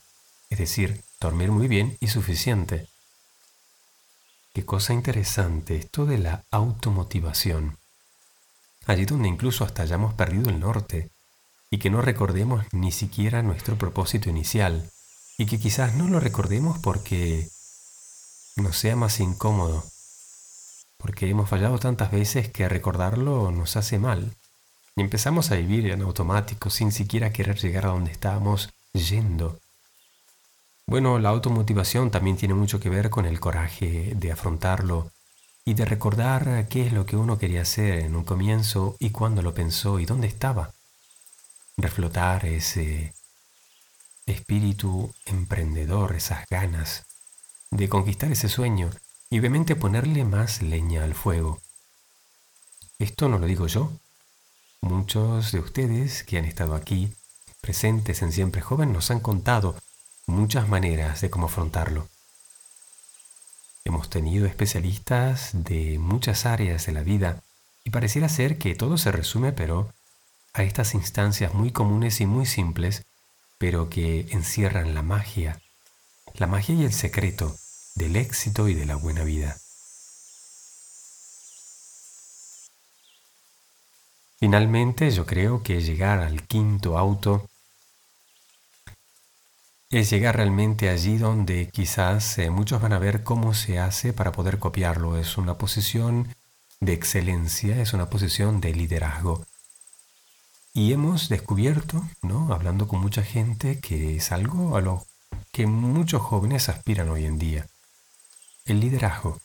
es 0.49 0.57
decir, 0.57 1.03
dormir 1.21 1.51
muy 1.51 1.67
bien 1.67 1.95
y 1.99 2.07
suficiente. 2.07 2.87
Qué 4.51 4.65
cosa 4.65 4.93
interesante 4.93 5.75
esto 5.75 6.07
de 6.07 6.17
la 6.17 6.43
automotivación. 6.49 7.77
Allí 8.87 9.05
donde 9.05 9.29
incluso 9.29 9.63
hasta 9.63 9.83
hayamos 9.83 10.15
perdido 10.15 10.49
el 10.49 10.59
norte 10.59 11.11
y 11.69 11.77
que 11.77 11.91
no 11.91 12.01
recordemos 12.01 12.65
ni 12.71 12.91
siquiera 12.91 13.43
nuestro 13.43 13.77
propósito 13.77 14.31
inicial 14.31 14.89
y 15.37 15.45
que 15.45 15.59
quizás 15.59 15.93
no 15.93 16.07
lo 16.07 16.19
recordemos 16.19 16.79
porque 16.79 17.47
nos 18.55 18.75
sea 18.75 18.95
más 18.95 19.19
incómodo, 19.19 19.85
porque 21.03 21.29
hemos 21.29 21.49
fallado 21.49 21.77
tantas 21.79 22.11
veces 22.11 22.47
que 22.47 22.69
recordarlo 22.69 23.51
nos 23.51 23.75
hace 23.75 23.99
mal 23.99 24.33
y 24.95 25.01
empezamos 25.01 25.51
a 25.51 25.55
vivir 25.55 25.91
en 25.91 26.01
automático 26.01 26.69
sin 26.69 26.93
siquiera 26.93 27.33
querer 27.33 27.59
llegar 27.59 27.85
a 27.85 27.89
donde 27.89 28.13
estábamos 28.13 28.69
yendo. 28.93 29.59
Bueno, 30.87 31.19
la 31.19 31.27
automotivación 31.27 32.09
también 32.09 32.37
tiene 32.37 32.53
mucho 32.53 32.79
que 32.79 32.89
ver 32.89 33.09
con 33.09 33.25
el 33.25 33.41
coraje 33.41 34.13
de 34.15 34.31
afrontarlo 34.31 35.11
y 35.65 35.73
de 35.73 35.83
recordar 35.83 36.67
qué 36.69 36.87
es 36.87 36.93
lo 36.93 37.05
que 37.05 37.17
uno 37.17 37.37
quería 37.37 37.63
hacer 37.63 37.99
en 37.99 38.15
un 38.15 38.23
comienzo 38.23 38.95
y 38.97 39.09
cuándo 39.09 39.41
lo 39.41 39.53
pensó 39.53 39.99
y 39.99 40.05
dónde 40.05 40.27
estaba. 40.27 40.71
Reflotar 41.75 42.45
ese 42.45 43.13
espíritu 44.25 45.13
emprendedor, 45.25 46.15
esas 46.15 46.47
ganas 46.49 47.05
de 47.71 47.89
conquistar 47.89 48.31
ese 48.31 48.47
sueño 48.47 48.89
y 49.33 49.39
obviamente 49.39 49.75
ponerle 49.75 50.25
más 50.25 50.61
leña 50.61 51.03
al 51.03 51.15
fuego. 51.15 51.59
Esto 52.99 53.29
no 53.29 53.39
lo 53.39 53.47
digo 53.47 53.65
yo. 53.65 53.91
Muchos 54.79 55.51
de 55.51 55.59
ustedes 55.59 56.23
que 56.23 56.37
han 56.37 56.45
estado 56.45 56.75
aquí, 56.75 57.11
presentes 57.59 58.21
en 58.21 58.31
Siempre 58.31 58.61
Joven, 58.61 58.93
nos 58.93 59.09
han 59.09 59.21
contado 59.21 59.75
muchas 60.27 60.69
maneras 60.69 61.21
de 61.21 61.31
cómo 61.31 61.47
afrontarlo. 61.47 62.07
Hemos 63.85 64.07
tenido 64.11 64.45
especialistas 64.45 65.49
de 65.53 65.97
muchas 65.97 66.45
áreas 66.45 66.85
de 66.85 66.91
la 66.91 67.01
vida 67.01 67.41
y 67.83 67.89
pareciera 67.89 68.29
ser 68.29 68.59
que 68.59 68.75
todo 68.75 68.99
se 68.99 69.11
resume 69.11 69.51
pero 69.51 69.91
a 70.53 70.61
estas 70.61 70.93
instancias 70.93 71.55
muy 71.55 71.71
comunes 71.71 72.21
y 72.21 72.27
muy 72.27 72.45
simples, 72.45 73.03
pero 73.57 73.89
que 73.89 74.27
encierran 74.29 74.93
la 74.93 75.01
magia, 75.01 75.59
la 76.35 76.45
magia 76.45 76.75
y 76.75 76.83
el 76.83 76.93
secreto 76.93 77.57
del 77.95 78.15
éxito 78.15 78.67
y 78.67 78.73
de 78.73 78.85
la 78.85 78.95
buena 78.95 79.23
vida. 79.23 79.57
Finalmente 84.39 85.09
yo 85.11 85.25
creo 85.25 85.63
que 85.63 85.81
llegar 85.81 86.19
al 86.19 86.45
quinto 86.45 86.97
auto 86.97 87.47
es 89.89 90.09
llegar 90.09 90.35
realmente 90.35 90.89
allí 90.89 91.17
donde 91.17 91.69
quizás 91.69 92.37
eh, 92.39 92.49
muchos 92.49 92.81
van 92.81 92.93
a 92.93 92.99
ver 92.99 93.23
cómo 93.23 93.53
se 93.53 93.79
hace 93.79 94.11
para 94.11 94.31
poder 94.31 94.59
copiarlo. 94.59 95.17
Es 95.17 95.37
una 95.37 95.57
posición 95.57 96.35
de 96.79 96.93
excelencia, 96.93 97.79
es 97.79 97.93
una 97.93 98.09
posición 98.09 98.59
de 98.59 98.73
liderazgo. 98.73 99.45
Y 100.73 100.91
hemos 100.91 101.29
descubierto, 101.29 102.03
¿no? 102.23 102.51
hablando 102.53 102.87
con 102.87 102.99
mucha 102.99 103.23
gente, 103.23 103.79
que 103.79 104.17
es 104.17 104.31
algo 104.31 104.75
a 104.75 104.81
lo 104.81 105.05
que 105.51 105.67
muchos 105.67 106.21
jóvenes 106.21 106.69
aspiran 106.69 107.09
hoy 107.09 107.25
en 107.25 107.37
día. 107.37 107.67
El 108.65 108.79
liderazgo, 108.79 109.41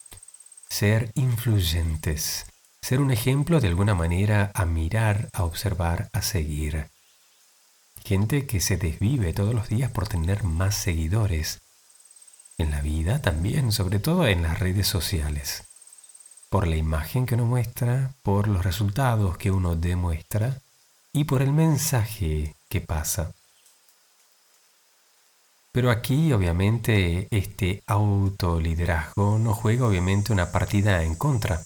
ser 0.69 1.11
influyentes, 1.17 2.47
ser 2.81 3.01
un 3.01 3.11
ejemplo 3.11 3.59
de 3.59 3.67
alguna 3.67 3.97
manera 3.97 4.53
a 4.55 4.65
mirar, 4.65 5.29
a 5.33 5.43
observar, 5.43 6.09
a 6.13 6.23
seguir. 6.23 6.89
Gente 8.05 8.47
que 8.47 8.61
se 8.61 8.77
desvive 8.77 9.33
todos 9.33 9.57
los 9.57 9.69
días 9.69 9.91
por 9.91 10.07
tener 10.07 10.45
más 10.45 10.77
seguidores. 10.77 11.63
En 12.59 12.71
la 12.71 12.81
vida 12.81 13.21
también, 13.21 13.73
sobre 13.73 13.99
todo 13.99 14.29
en 14.29 14.45
las 14.45 14.61
redes 14.61 14.87
sociales. 14.87 15.65
Por 16.49 16.69
la 16.69 16.77
imagen 16.77 17.27
que 17.27 17.35
uno 17.35 17.45
muestra, 17.45 18.15
por 18.23 18.47
los 18.47 18.65
resultados 18.65 19.37
que 19.37 19.51
uno 19.51 19.75
demuestra 19.75 20.61
y 21.13 21.25
por 21.25 21.43
el 21.43 21.53
mensaje 21.53 22.55
que 22.69 22.81
pasa. 22.81 23.33
Pero 25.73 25.91
aquí 25.91 26.33
obviamente 26.33 27.29
este 27.31 27.83
autoliderazgo 27.87 29.39
no 29.39 29.55
juega 29.55 29.87
obviamente 29.87 30.33
una 30.33 30.51
partida 30.51 31.03
en 31.05 31.15
contra. 31.15 31.63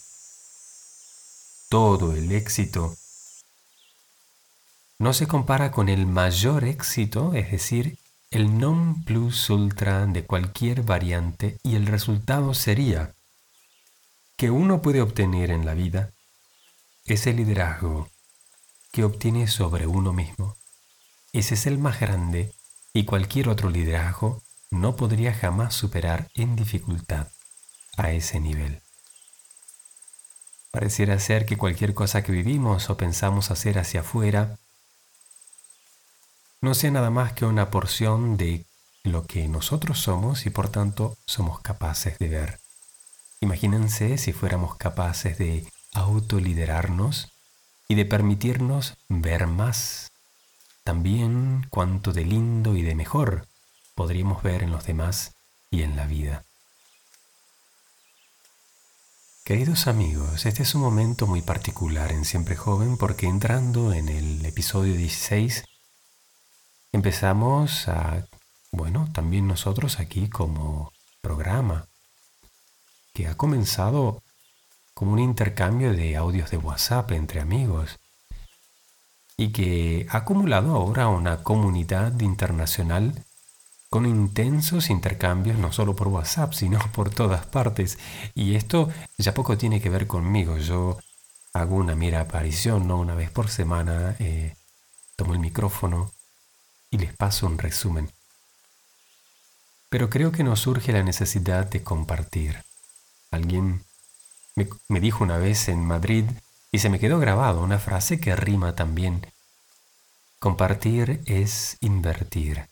Todo 1.69 2.15
el 2.15 2.33
éxito 2.33 2.95
no 4.99 5.13
se 5.13 5.27
compara 5.27 5.73
con 5.73 5.89
el 5.89 6.07
mayor 6.07 6.65
éxito, 6.65 7.35
es 7.35 7.51
decir, 7.51 7.99
el 8.31 8.59
non 8.59 9.03
plus 9.05 9.51
ultra 9.51 10.07
de 10.07 10.25
cualquier 10.25 10.83
variante 10.83 11.59
y 11.63 11.75
el 11.75 11.87
resultado 11.87 12.55
sería 12.55 13.13
que 14.37 14.51
uno 14.51 14.81
puede 14.81 15.03
obtener 15.03 15.51
en 15.51 15.67
la 15.67 15.75
vida 15.75 16.13
ese 17.05 17.33
liderazgo 17.33 18.09
que 18.93 19.05
obtiene 19.05 19.49
sobre 19.49 19.87
uno 19.87 20.13
mismo. 20.13 20.57
Ese 21.33 21.55
es 21.55 21.67
el 21.67 21.79
más 21.79 21.99
grande 21.99 22.53
y 22.93 23.05
cualquier 23.05 23.49
otro 23.49 23.71
liderazgo 23.71 24.43
no 24.71 24.97
podría 24.97 25.35
jamás 25.35 25.75
superar 25.75 26.29
en 26.35 26.57
dificultad 26.57 27.29
a 27.97 28.13
ese 28.13 28.41
nivel. 28.41 28.81
Pareciera 30.71 31.19
ser 31.19 31.45
que 31.45 31.59
cualquier 31.59 31.95
cosa 31.95 32.23
que 32.23 32.33
vivimos 32.33 32.89
o 32.89 32.97
pensamos 32.97 33.51
hacer 33.51 33.79
hacia 33.79 34.01
afuera 34.01 34.59
no 36.63 36.75
sea 36.75 36.91
nada 36.91 37.11
más 37.11 37.33
que 37.33 37.45
una 37.45 37.71
porción 37.71 38.37
de 38.37 38.67
lo 39.05 39.27
que 39.27 39.49
nosotros 39.49 39.99
somos 39.99 40.47
y 40.47 40.51
por 40.51 40.71
tanto 40.71 41.19
somos 41.27 41.61
capaces 41.61 42.19
de 42.19 42.29
ver. 42.29 42.61
Imagínense 43.41 44.17
si 44.17 44.33
fuéramos 44.33 44.77
capaces 44.77 45.37
de 45.39 45.67
autoliderarnos 45.93 47.33
y 47.89 47.97
de 47.97 48.05
permitirnos 48.05 48.95
ver 49.09 49.49
más. 49.49 50.12
También 50.85 51.67
cuánto 51.71 52.13
de 52.13 52.25
lindo 52.25 52.77
y 52.77 52.83
de 52.83 52.97
mejor 52.97 53.47
podríamos 53.95 54.43
ver 54.43 54.65
en 54.65 54.73
los 54.73 54.85
demás 54.85 55.35
y 55.71 55.83
en 55.83 55.95
la 55.95 56.07
vida. 56.07 56.45
Queridos 59.45 59.87
amigos, 59.87 60.45
este 60.45 60.65
es 60.65 60.75
un 60.75 60.81
momento 60.81 61.27
muy 61.27 61.41
particular 61.41 62.11
en 62.11 62.25
Siempre 62.25 62.57
Joven 62.57 62.97
porque 62.97 63.27
entrando 63.27 63.93
en 63.93 64.09
el 64.09 64.45
episodio 64.45 64.95
16 64.95 65.65
empezamos 66.91 67.87
a, 67.89 68.27
bueno, 68.73 69.09
también 69.13 69.47
nosotros 69.47 70.01
aquí 70.01 70.29
como 70.29 70.93
programa, 71.21 71.87
que 73.15 73.29
ha 73.29 73.37
comenzado 73.37 74.23
como 74.95 75.13
un 75.13 75.21
intercambio 75.21 75.93
de 75.93 76.17
audios 76.17 76.51
de 76.51 76.57
WhatsApp 76.57 77.13
entre 77.13 77.41
amigos 77.41 78.01
y 79.37 79.53
que 79.53 80.07
ha 80.11 80.19
acumulado 80.19 80.75
ahora 80.75 81.09
una 81.09 81.43
comunidad 81.43 82.19
internacional 82.21 83.25
con 83.91 84.07
intensos 84.07 84.89
intercambios 84.89 85.59
no 85.59 85.73
solo 85.73 85.95
por 85.95 86.09
WhatsApp, 86.09 86.55
sino 86.55 86.79
por 86.93 87.11
todas 87.11 87.47
partes. 87.47 87.99
Y 88.35 88.55
esto 88.55 88.89
ya 89.19 89.35
poco 89.35 89.59
tiene 89.59 89.81
que 89.81 89.91
ver 89.91 90.07
conmigo. 90.07 90.57
Yo 90.59 90.99
hago 91.53 91.77
una 91.77 91.95
mera 91.95 92.23
aparición, 92.23 92.89
¿no? 92.89 92.99
Una 92.99 93.15
vez 93.15 93.31
por 93.31 93.51
semana 93.51 94.17
eh, 94.19 94.55
tomo 95.17 95.35
el 95.35 95.41
micrófono 95.41 96.11
y 96.91 96.99
les 96.99 97.15
paso 97.15 97.47
un 97.47 97.59
resumen. 97.59 98.11
Pero 99.91 100.09
creo 100.09 100.33
que 100.33 100.43
nos 100.43 100.61
surge 100.61 100.93
la 100.93 101.03
necesidad 101.03 101.67
de 101.67 101.83
compartir. 101.83 102.63
Alguien 103.31 103.85
me, 104.89 105.01
dijo 105.01 105.25
una 105.25 105.39
vez 105.39 105.69
en 105.69 105.85
Madrid 105.85 106.25
y 106.73 106.79
se 106.79 106.89
me 106.89 106.99
quedó 106.99 107.19
grabado 107.19 107.63
una 107.63 107.79
frase 107.79 108.19
que 108.19 108.35
rima 108.35 108.75
también. 108.75 109.27
Compartir 110.39 111.21
es 111.27 111.77
invertir. 111.81 112.67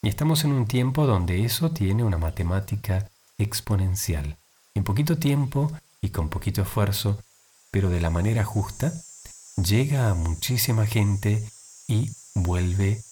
Y 0.00 0.08
estamos 0.08 0.44
en 0.44 0.52
un 0.52 0.66
tiempo 0.66 1.06
donde 1.06 1.44
eso 1.44 1.72
tiene 1.72 2.04
una 2.04 2.18
matemática 2.18 3.10
exponencial. 3.38 4.38
En 4.74 4.84
poquito 4.84 5.18
tiempo 5.18 5.72
y 6.00 6.10
con 6.10 6.28
poquito 6.28 6.62
esfuerzo, 6.62 7.20
pero 7.72 7.90
de 7.90 8.00
la 8.00 8.10
manera 8.10 8.44
justa, 8.44 8.92
llega 9.56 10.08
a 10.08 10.14
muchísima 10.14 10.86
gente 10.86 11.46
y 11.88 12.10
vuelve 12.34 13.02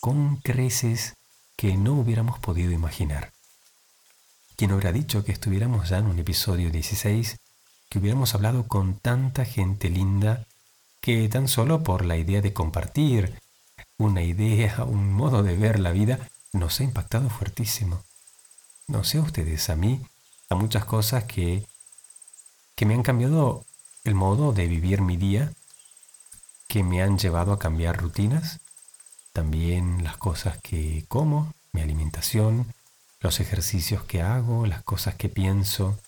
con 0.00 0.36
creces 0.36 1.14
que 1.56 1.76
no 1.76 1.94
hubiéramos 1.94 2.38
podido 2.38 2.70
imaginar. 2.70 3.32
¿Quién 4.56 4.72
hubiera 4.72 4.92
dicho 4.92 5.24
que 5.24 5.32
estuviéramos 5.32 5.88
ya 5.88 5.98
en 5.98 6.06
un 6.06 6.18
episodio 6.18 6.70
16, 6.70 7.36
que 7.88 7.98
hubiéramos 7.98 8.34
hablado 8.34 8.66
con 8.66 8.98
tanta 8.98 9.44
gente 9.44 9.90
linda 9.90 10.46
que 11.00 11.28
tan 11.28 11.48
solo 11.48 11.82
por 11.82 12.04
la 12.04 12.16
idea 12.16 12.40
de 12.40 12.52
compartir 12.52 13.40
una 13.98 14.22
idea, 14.22 14.84
un 14.84 15.12
modo 15.12 15.42
de 15.42 15.56
ver 15.56 15.78
la 15.78 15.92
vida, 15.92 16.18
nos 16.52 16.80
ha 16.80 16.84
impactado 16.84 17.30
fuertísimo. 17.30 18.02
No 18.88 19.04
sé 19.04 19.18
a 19.18 19.22
ustedes, 19.22 19.70
a 19.70 19.76
mí, 19.76 20.00
a 20.50 20.54
muchas 20.54 20.84
cosas 20.84 21.24
que, 21.24 21.64
que 22.74 22.86
me 22.86 22.94
han 22.94 23.02
cambiado 23.02 23.64
el 24.04 24.14
modo 24.14 24.52
de 24.52 24.66
vivir 24.66 25.00
mi 25.00 25.16
día, 25.16 25.52
que 26.68 26.82
me 26.82 27.02
han 27.02 27.18
llevado 27.18 27.52
a 27.52 27.58
cambiar 27.58 27.96
rutinas, 27.96 28.60
también 29.32 30.02
las 30.04 30.16
cosas 30.16 30.58
que 30.62 31.04
como, 31.08 31.52
mi 31.72 31.82
alimentación, 31.82 32.72
los 33.20 33.40
ejercicios 33.40 34.04
que 34.04 34.22
hago, 34.22 34.66
las 34.66 34.82
cosas 34.82 35.14
que 35.14 35.28
pienso 35.28 35.98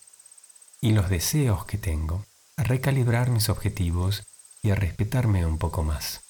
y 0.80 0.92
los 0.92 1.10
deseos 1.10 1.64
que 1.64 1.78
tengo, 1.78 2.24
a 2.56 2.64
recalibrar 2.64 3.30
mis 3.30 3.48
objetivos 3.48 4.24
y 4.62 4.70
a 4.70 4.74
respetarme 4.74 5.46
un 5.46 5.58
poco 5.58 5.82
más. 5.82 6.20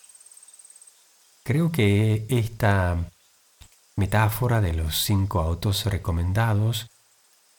Creo 1.43 1.73
que 1.73 2.27
esta 2.29 3.11
metáfora 3.97 4.61
de 4.61 4.75
los 4.75 5.03
cinco 5.03 5.41
autos 5.41 5.87
recomendados 5.87 6.89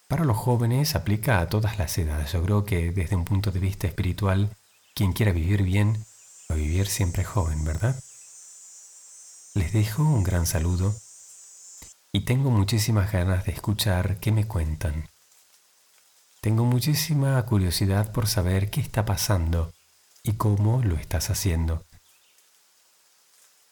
para 0.08 0.26
los 0.26 0.38
jóvenes 0.38 0.96
aplica 0.96 1.40
a 1.40 1.50
todas 1.50 1.78
las 1.78 1.98
edades. 1.98 2.32
Yo 2.32 2.44
creo 2.44 2.66
que 2.66 2.92
desde 2.92 3.16
un 3.16 3.26
punto 3.26 3.52
de 3.52 3.60
vista 3.60 3.88
espiritual, 3.88 4.56
quien 4.96 5.14
quiera 5.14 5.32
vivir 5.32 5.64
bien, 5.64 6.06
va 6.50 6.56
a 6.56 6.58
vivir 6.58 6.88
siempre 6.88 7.24
joven, 7.24 7.64
¿verdad? 7.64 8.02
Les 9.54 9.74
dejo 9.74 10.04
un 10.04 10.24
gran 10.24 10.46
saludo 10.46 10.96
y 12.12 12.22
tengo 12.22 12.50
muchísimas 12.50 13.12
ganas 13.12 13.46
de 13.46 13.52
escuchar 13.52 14.20
qué 14.20 14.32
me 14.32 14.48
cuentan. 14.48 15.09
Tengo 16.42 16.66
muchísima 16.66 17.42
curiosidad 17.46 18.12
por 18.12 18.28
saber 18.28 18.70
qué 18.70 18.82
está 18.82 19.06
pasando 19.06 19.74
y 20.24 20.34
cómo 20.34 20.82
lo 20.82 20.96
estás 20.96 21.30
haciendo. 21.30 21.86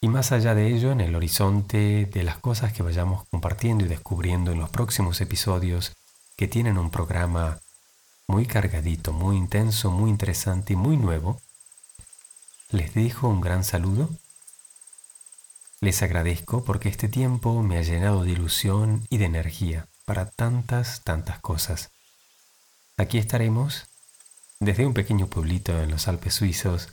Y 0.02 0.10
más 0.10 0.32
allá 0.32 0.54
de 0.54 0.68
ello, 0.68 0.92
en 0.92 1.02
el 1.02 1.16
horizonte 1.16 2.06
de 2.06 2.24
las 2.24 2.38
cosas 2.38 2.74
que 2.74 2.84
vayamos 2.84 3.28
compartiendo 3.30 3.86
y 3.86 3.88
descubriendo 3.88 4.52
en 4.52 4.60
los 4.60 4.70
próximos 4.70 5.22
episodios 5.22 5.94
que 6.36 6.48
tienen 6.48 6.78
un 6.78 6.92
programa 6.92 7.60
muy 8.28 8.46
cargadito, 8.46 9.14
muy 9.14 9.38
intenso, 9.38 9.90
muy 9.90 10.10
interesante 10.10 10.74
y 10.74 10.76
muy 10.76 10.98
nuevo, 10.98 11.42
les 12.70 12.94
dejo 12.94 13.28
un 13.28 13.42
gran 13.42 13.64
saludo 13.64 14.10
les 15.80 16.02
agradezco 16.02 16.64
porque 16.64 16.90
este 16.90 17.08
tiempo 17.08 17.62
me 17.62 17.78
ha 17.78 17.84
llenado 17.84 18.24
de 18.24 18.32
ilusión 18.32 19.06
y 19.12 19.20
de 19.20 19.26
energía 19.26 19.88
para 20.06 20.26
tantas, 20.26 21.04
tantas 21.04 21.40
cosas. 21.40 21.92
Aquí 22.98 23.20
estaremos 23.20 23.86
desde 24.60 24.86
un 24.86 24.94
pequeño 24.94 25.28
pueblito 25.28 25.80
en 25.82 25.92
los 25.92 26.08
Alpes 26.08 26.34
suizos 26.34 26.90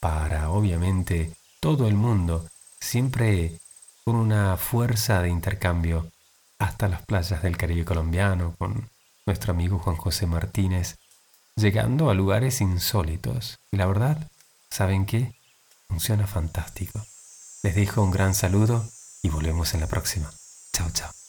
para, 0.00 0.50
obviamente, 0.50 1.32
todo 1.60 1.86
el 1.86 1.94
mundo, 1.94 2.48
siempre 2.80 3.58
con 4.04 4.16
una 4.16 4.56
fuerza 4.56 5.20
de 5.20 5.28
intercambio 5.28 6.10
hasta 6.58 6.88
las 6.88 7.02
playas 7.02 7.42
del 7.42 7.56
Caribe 7.56 7.84
colombiano 7.84 8.54
con 8.58 8.90
nuestro 9.26 9.52
amigo 9.52 9.78
Juan 9.78 9.96
José 9.96 10.26
Martínez, 10.26 10.96
llegando 11.56 12.10
a 12.10 12.14
lugares 12.14 12.60
insólitos. 12.60 13.58
Y 13.70 13.76
la 13.76 13.86
verdad, 13.86 14.30
¿saben 14.70 15.04
qué? 15.06 15.34
Funciona 15.88 16.26
fantástico. 16.26 17.00
Les 17.62 17.74
dejo 17.74 18.02
un 18.02 18.10
gran 18.10 18.34
saludo 18.34 18.86
y 19.22 19.28
volvemos 19.28 19.74
en 19.74 19.80
la 19.80 19.86
próxima. 19.86 20.30
Chao, 20.72 20.90
chao. 20.90 21.23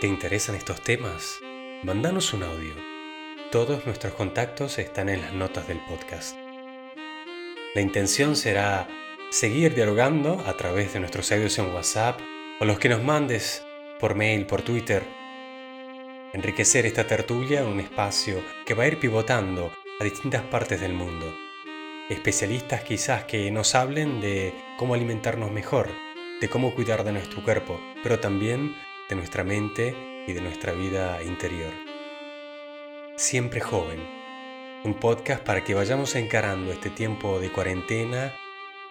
¿Te 0.00 0.06
interesan 0.06 0.54
estos 0.54 0.80
temas? 0.80 1.40
Mándanos 1.82 2.32
un 2.32 2.44
audio. 2.44 2.72
Todos 3.50 3.84
nuestros 3.84 4.14
contactos 4.14 4.78
están 4.78 5.08
en 5.08 5.20
las 5.20 5.32
notas 5.32 5.66
del 5.66 5.80
podcast. 5.80 6.36
La 7.74 7.80
intención 7.80 8.36
será 8.36 8.86
seguir 9.32 9.74
dialogando 9.74 10.44
a 10.46 10.56
través 10.56 10.92
de 10.92 11.00
nuestros 11.00 11.32
audios 11.32 11.58
en 11.58 11.74
WhatsApp 11.74 12.20
o 12.60 12.64
los 12.64 12.78
que 12.78 12.88
nos 12.88 13.02
mandes 13.02 13.66
por 13.98 14.14
mail, 14.14 14.46
por 14.46 14.62
Twitter. 14.62 15.02
Enriquecer 16.32 16.86
esta 16.86 17.08
tertulia 17.08 17.62
en 17.62 17.66
un 17.66 17.80
espacio 17.80 18.40
que 18.64 18.74
va 18.74 18.84
a 18.84 18.86
ir 18.86 19.00
pivotando 19.00 19.72
a 19.98 20.04
distintas 20.04 20.42
partes 20.44 20.80
del 20.80 20.92
mundo. 20.92 21.34
Especialistas 22.08 22.84
quizás 22.84 23.24
que 23.24 23.50
nos 23.50 23.74
hablen 23.74 24.20
de 24.20 24.54
cómo 24.76 24.94
alimentarnos 24.94 25.50
mejor, 25.50 25.90
de 26.40 26.48
cómo 26.48 26.72
cuidar 26.72 27.02
de 27.02 27.10
nuestro 27.10 27.42
cuerpo, 27.42 27.80
pero 28.04 28.20
también 28.20 28.76
de 29.08 29.16
nuestra 29.16 29.44
mente 29.44 29.94
y 30.26 30.32
de 30.32 30.40
nuestra 30.40 30.72
vida 30.72 31.22
interior. 31.22 31.72
Siempre 33.16 33.60
joven, 33.60 34.00
un 34.84 34.94
podcast 34.94 35.42
para 35.42 35.64
que 35.64 35.74
vayamos 35.74 36.14
encarando 36.14 36.70
este 36.72 36.90
tiempo 36.90 37.40
de 37.40 37.50
cuarentena 37.50 38.34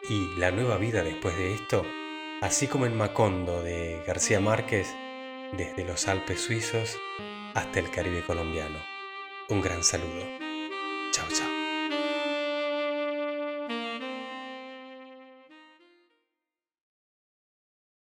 y 0.10 0.36
la 0.38 0.52
nueva 0.52 0.78
vida 0.78 1.04
después 1.04 1.38
de 1.38 1.54
esto, 1.54 1.86
así 2.42 2.68
como 2.68 2.86
en 2.86 2.98
Macondo 2.98 3.62
de 3.62 4.02
García 4.06 4.40
Márquez, 4.40 4.94
desde 5.54 5.86
los 5.86 6.08
Alpes 6.08 6.42
suizos 6.42 6.98
hasta 7.54 7.80
el 7.80 7.90
Caribe 7.90 8.22
colombiano. 8.24 8.80
Un 9.50 9.62
gran 9.62 9.84
saludo. 9.84 10.26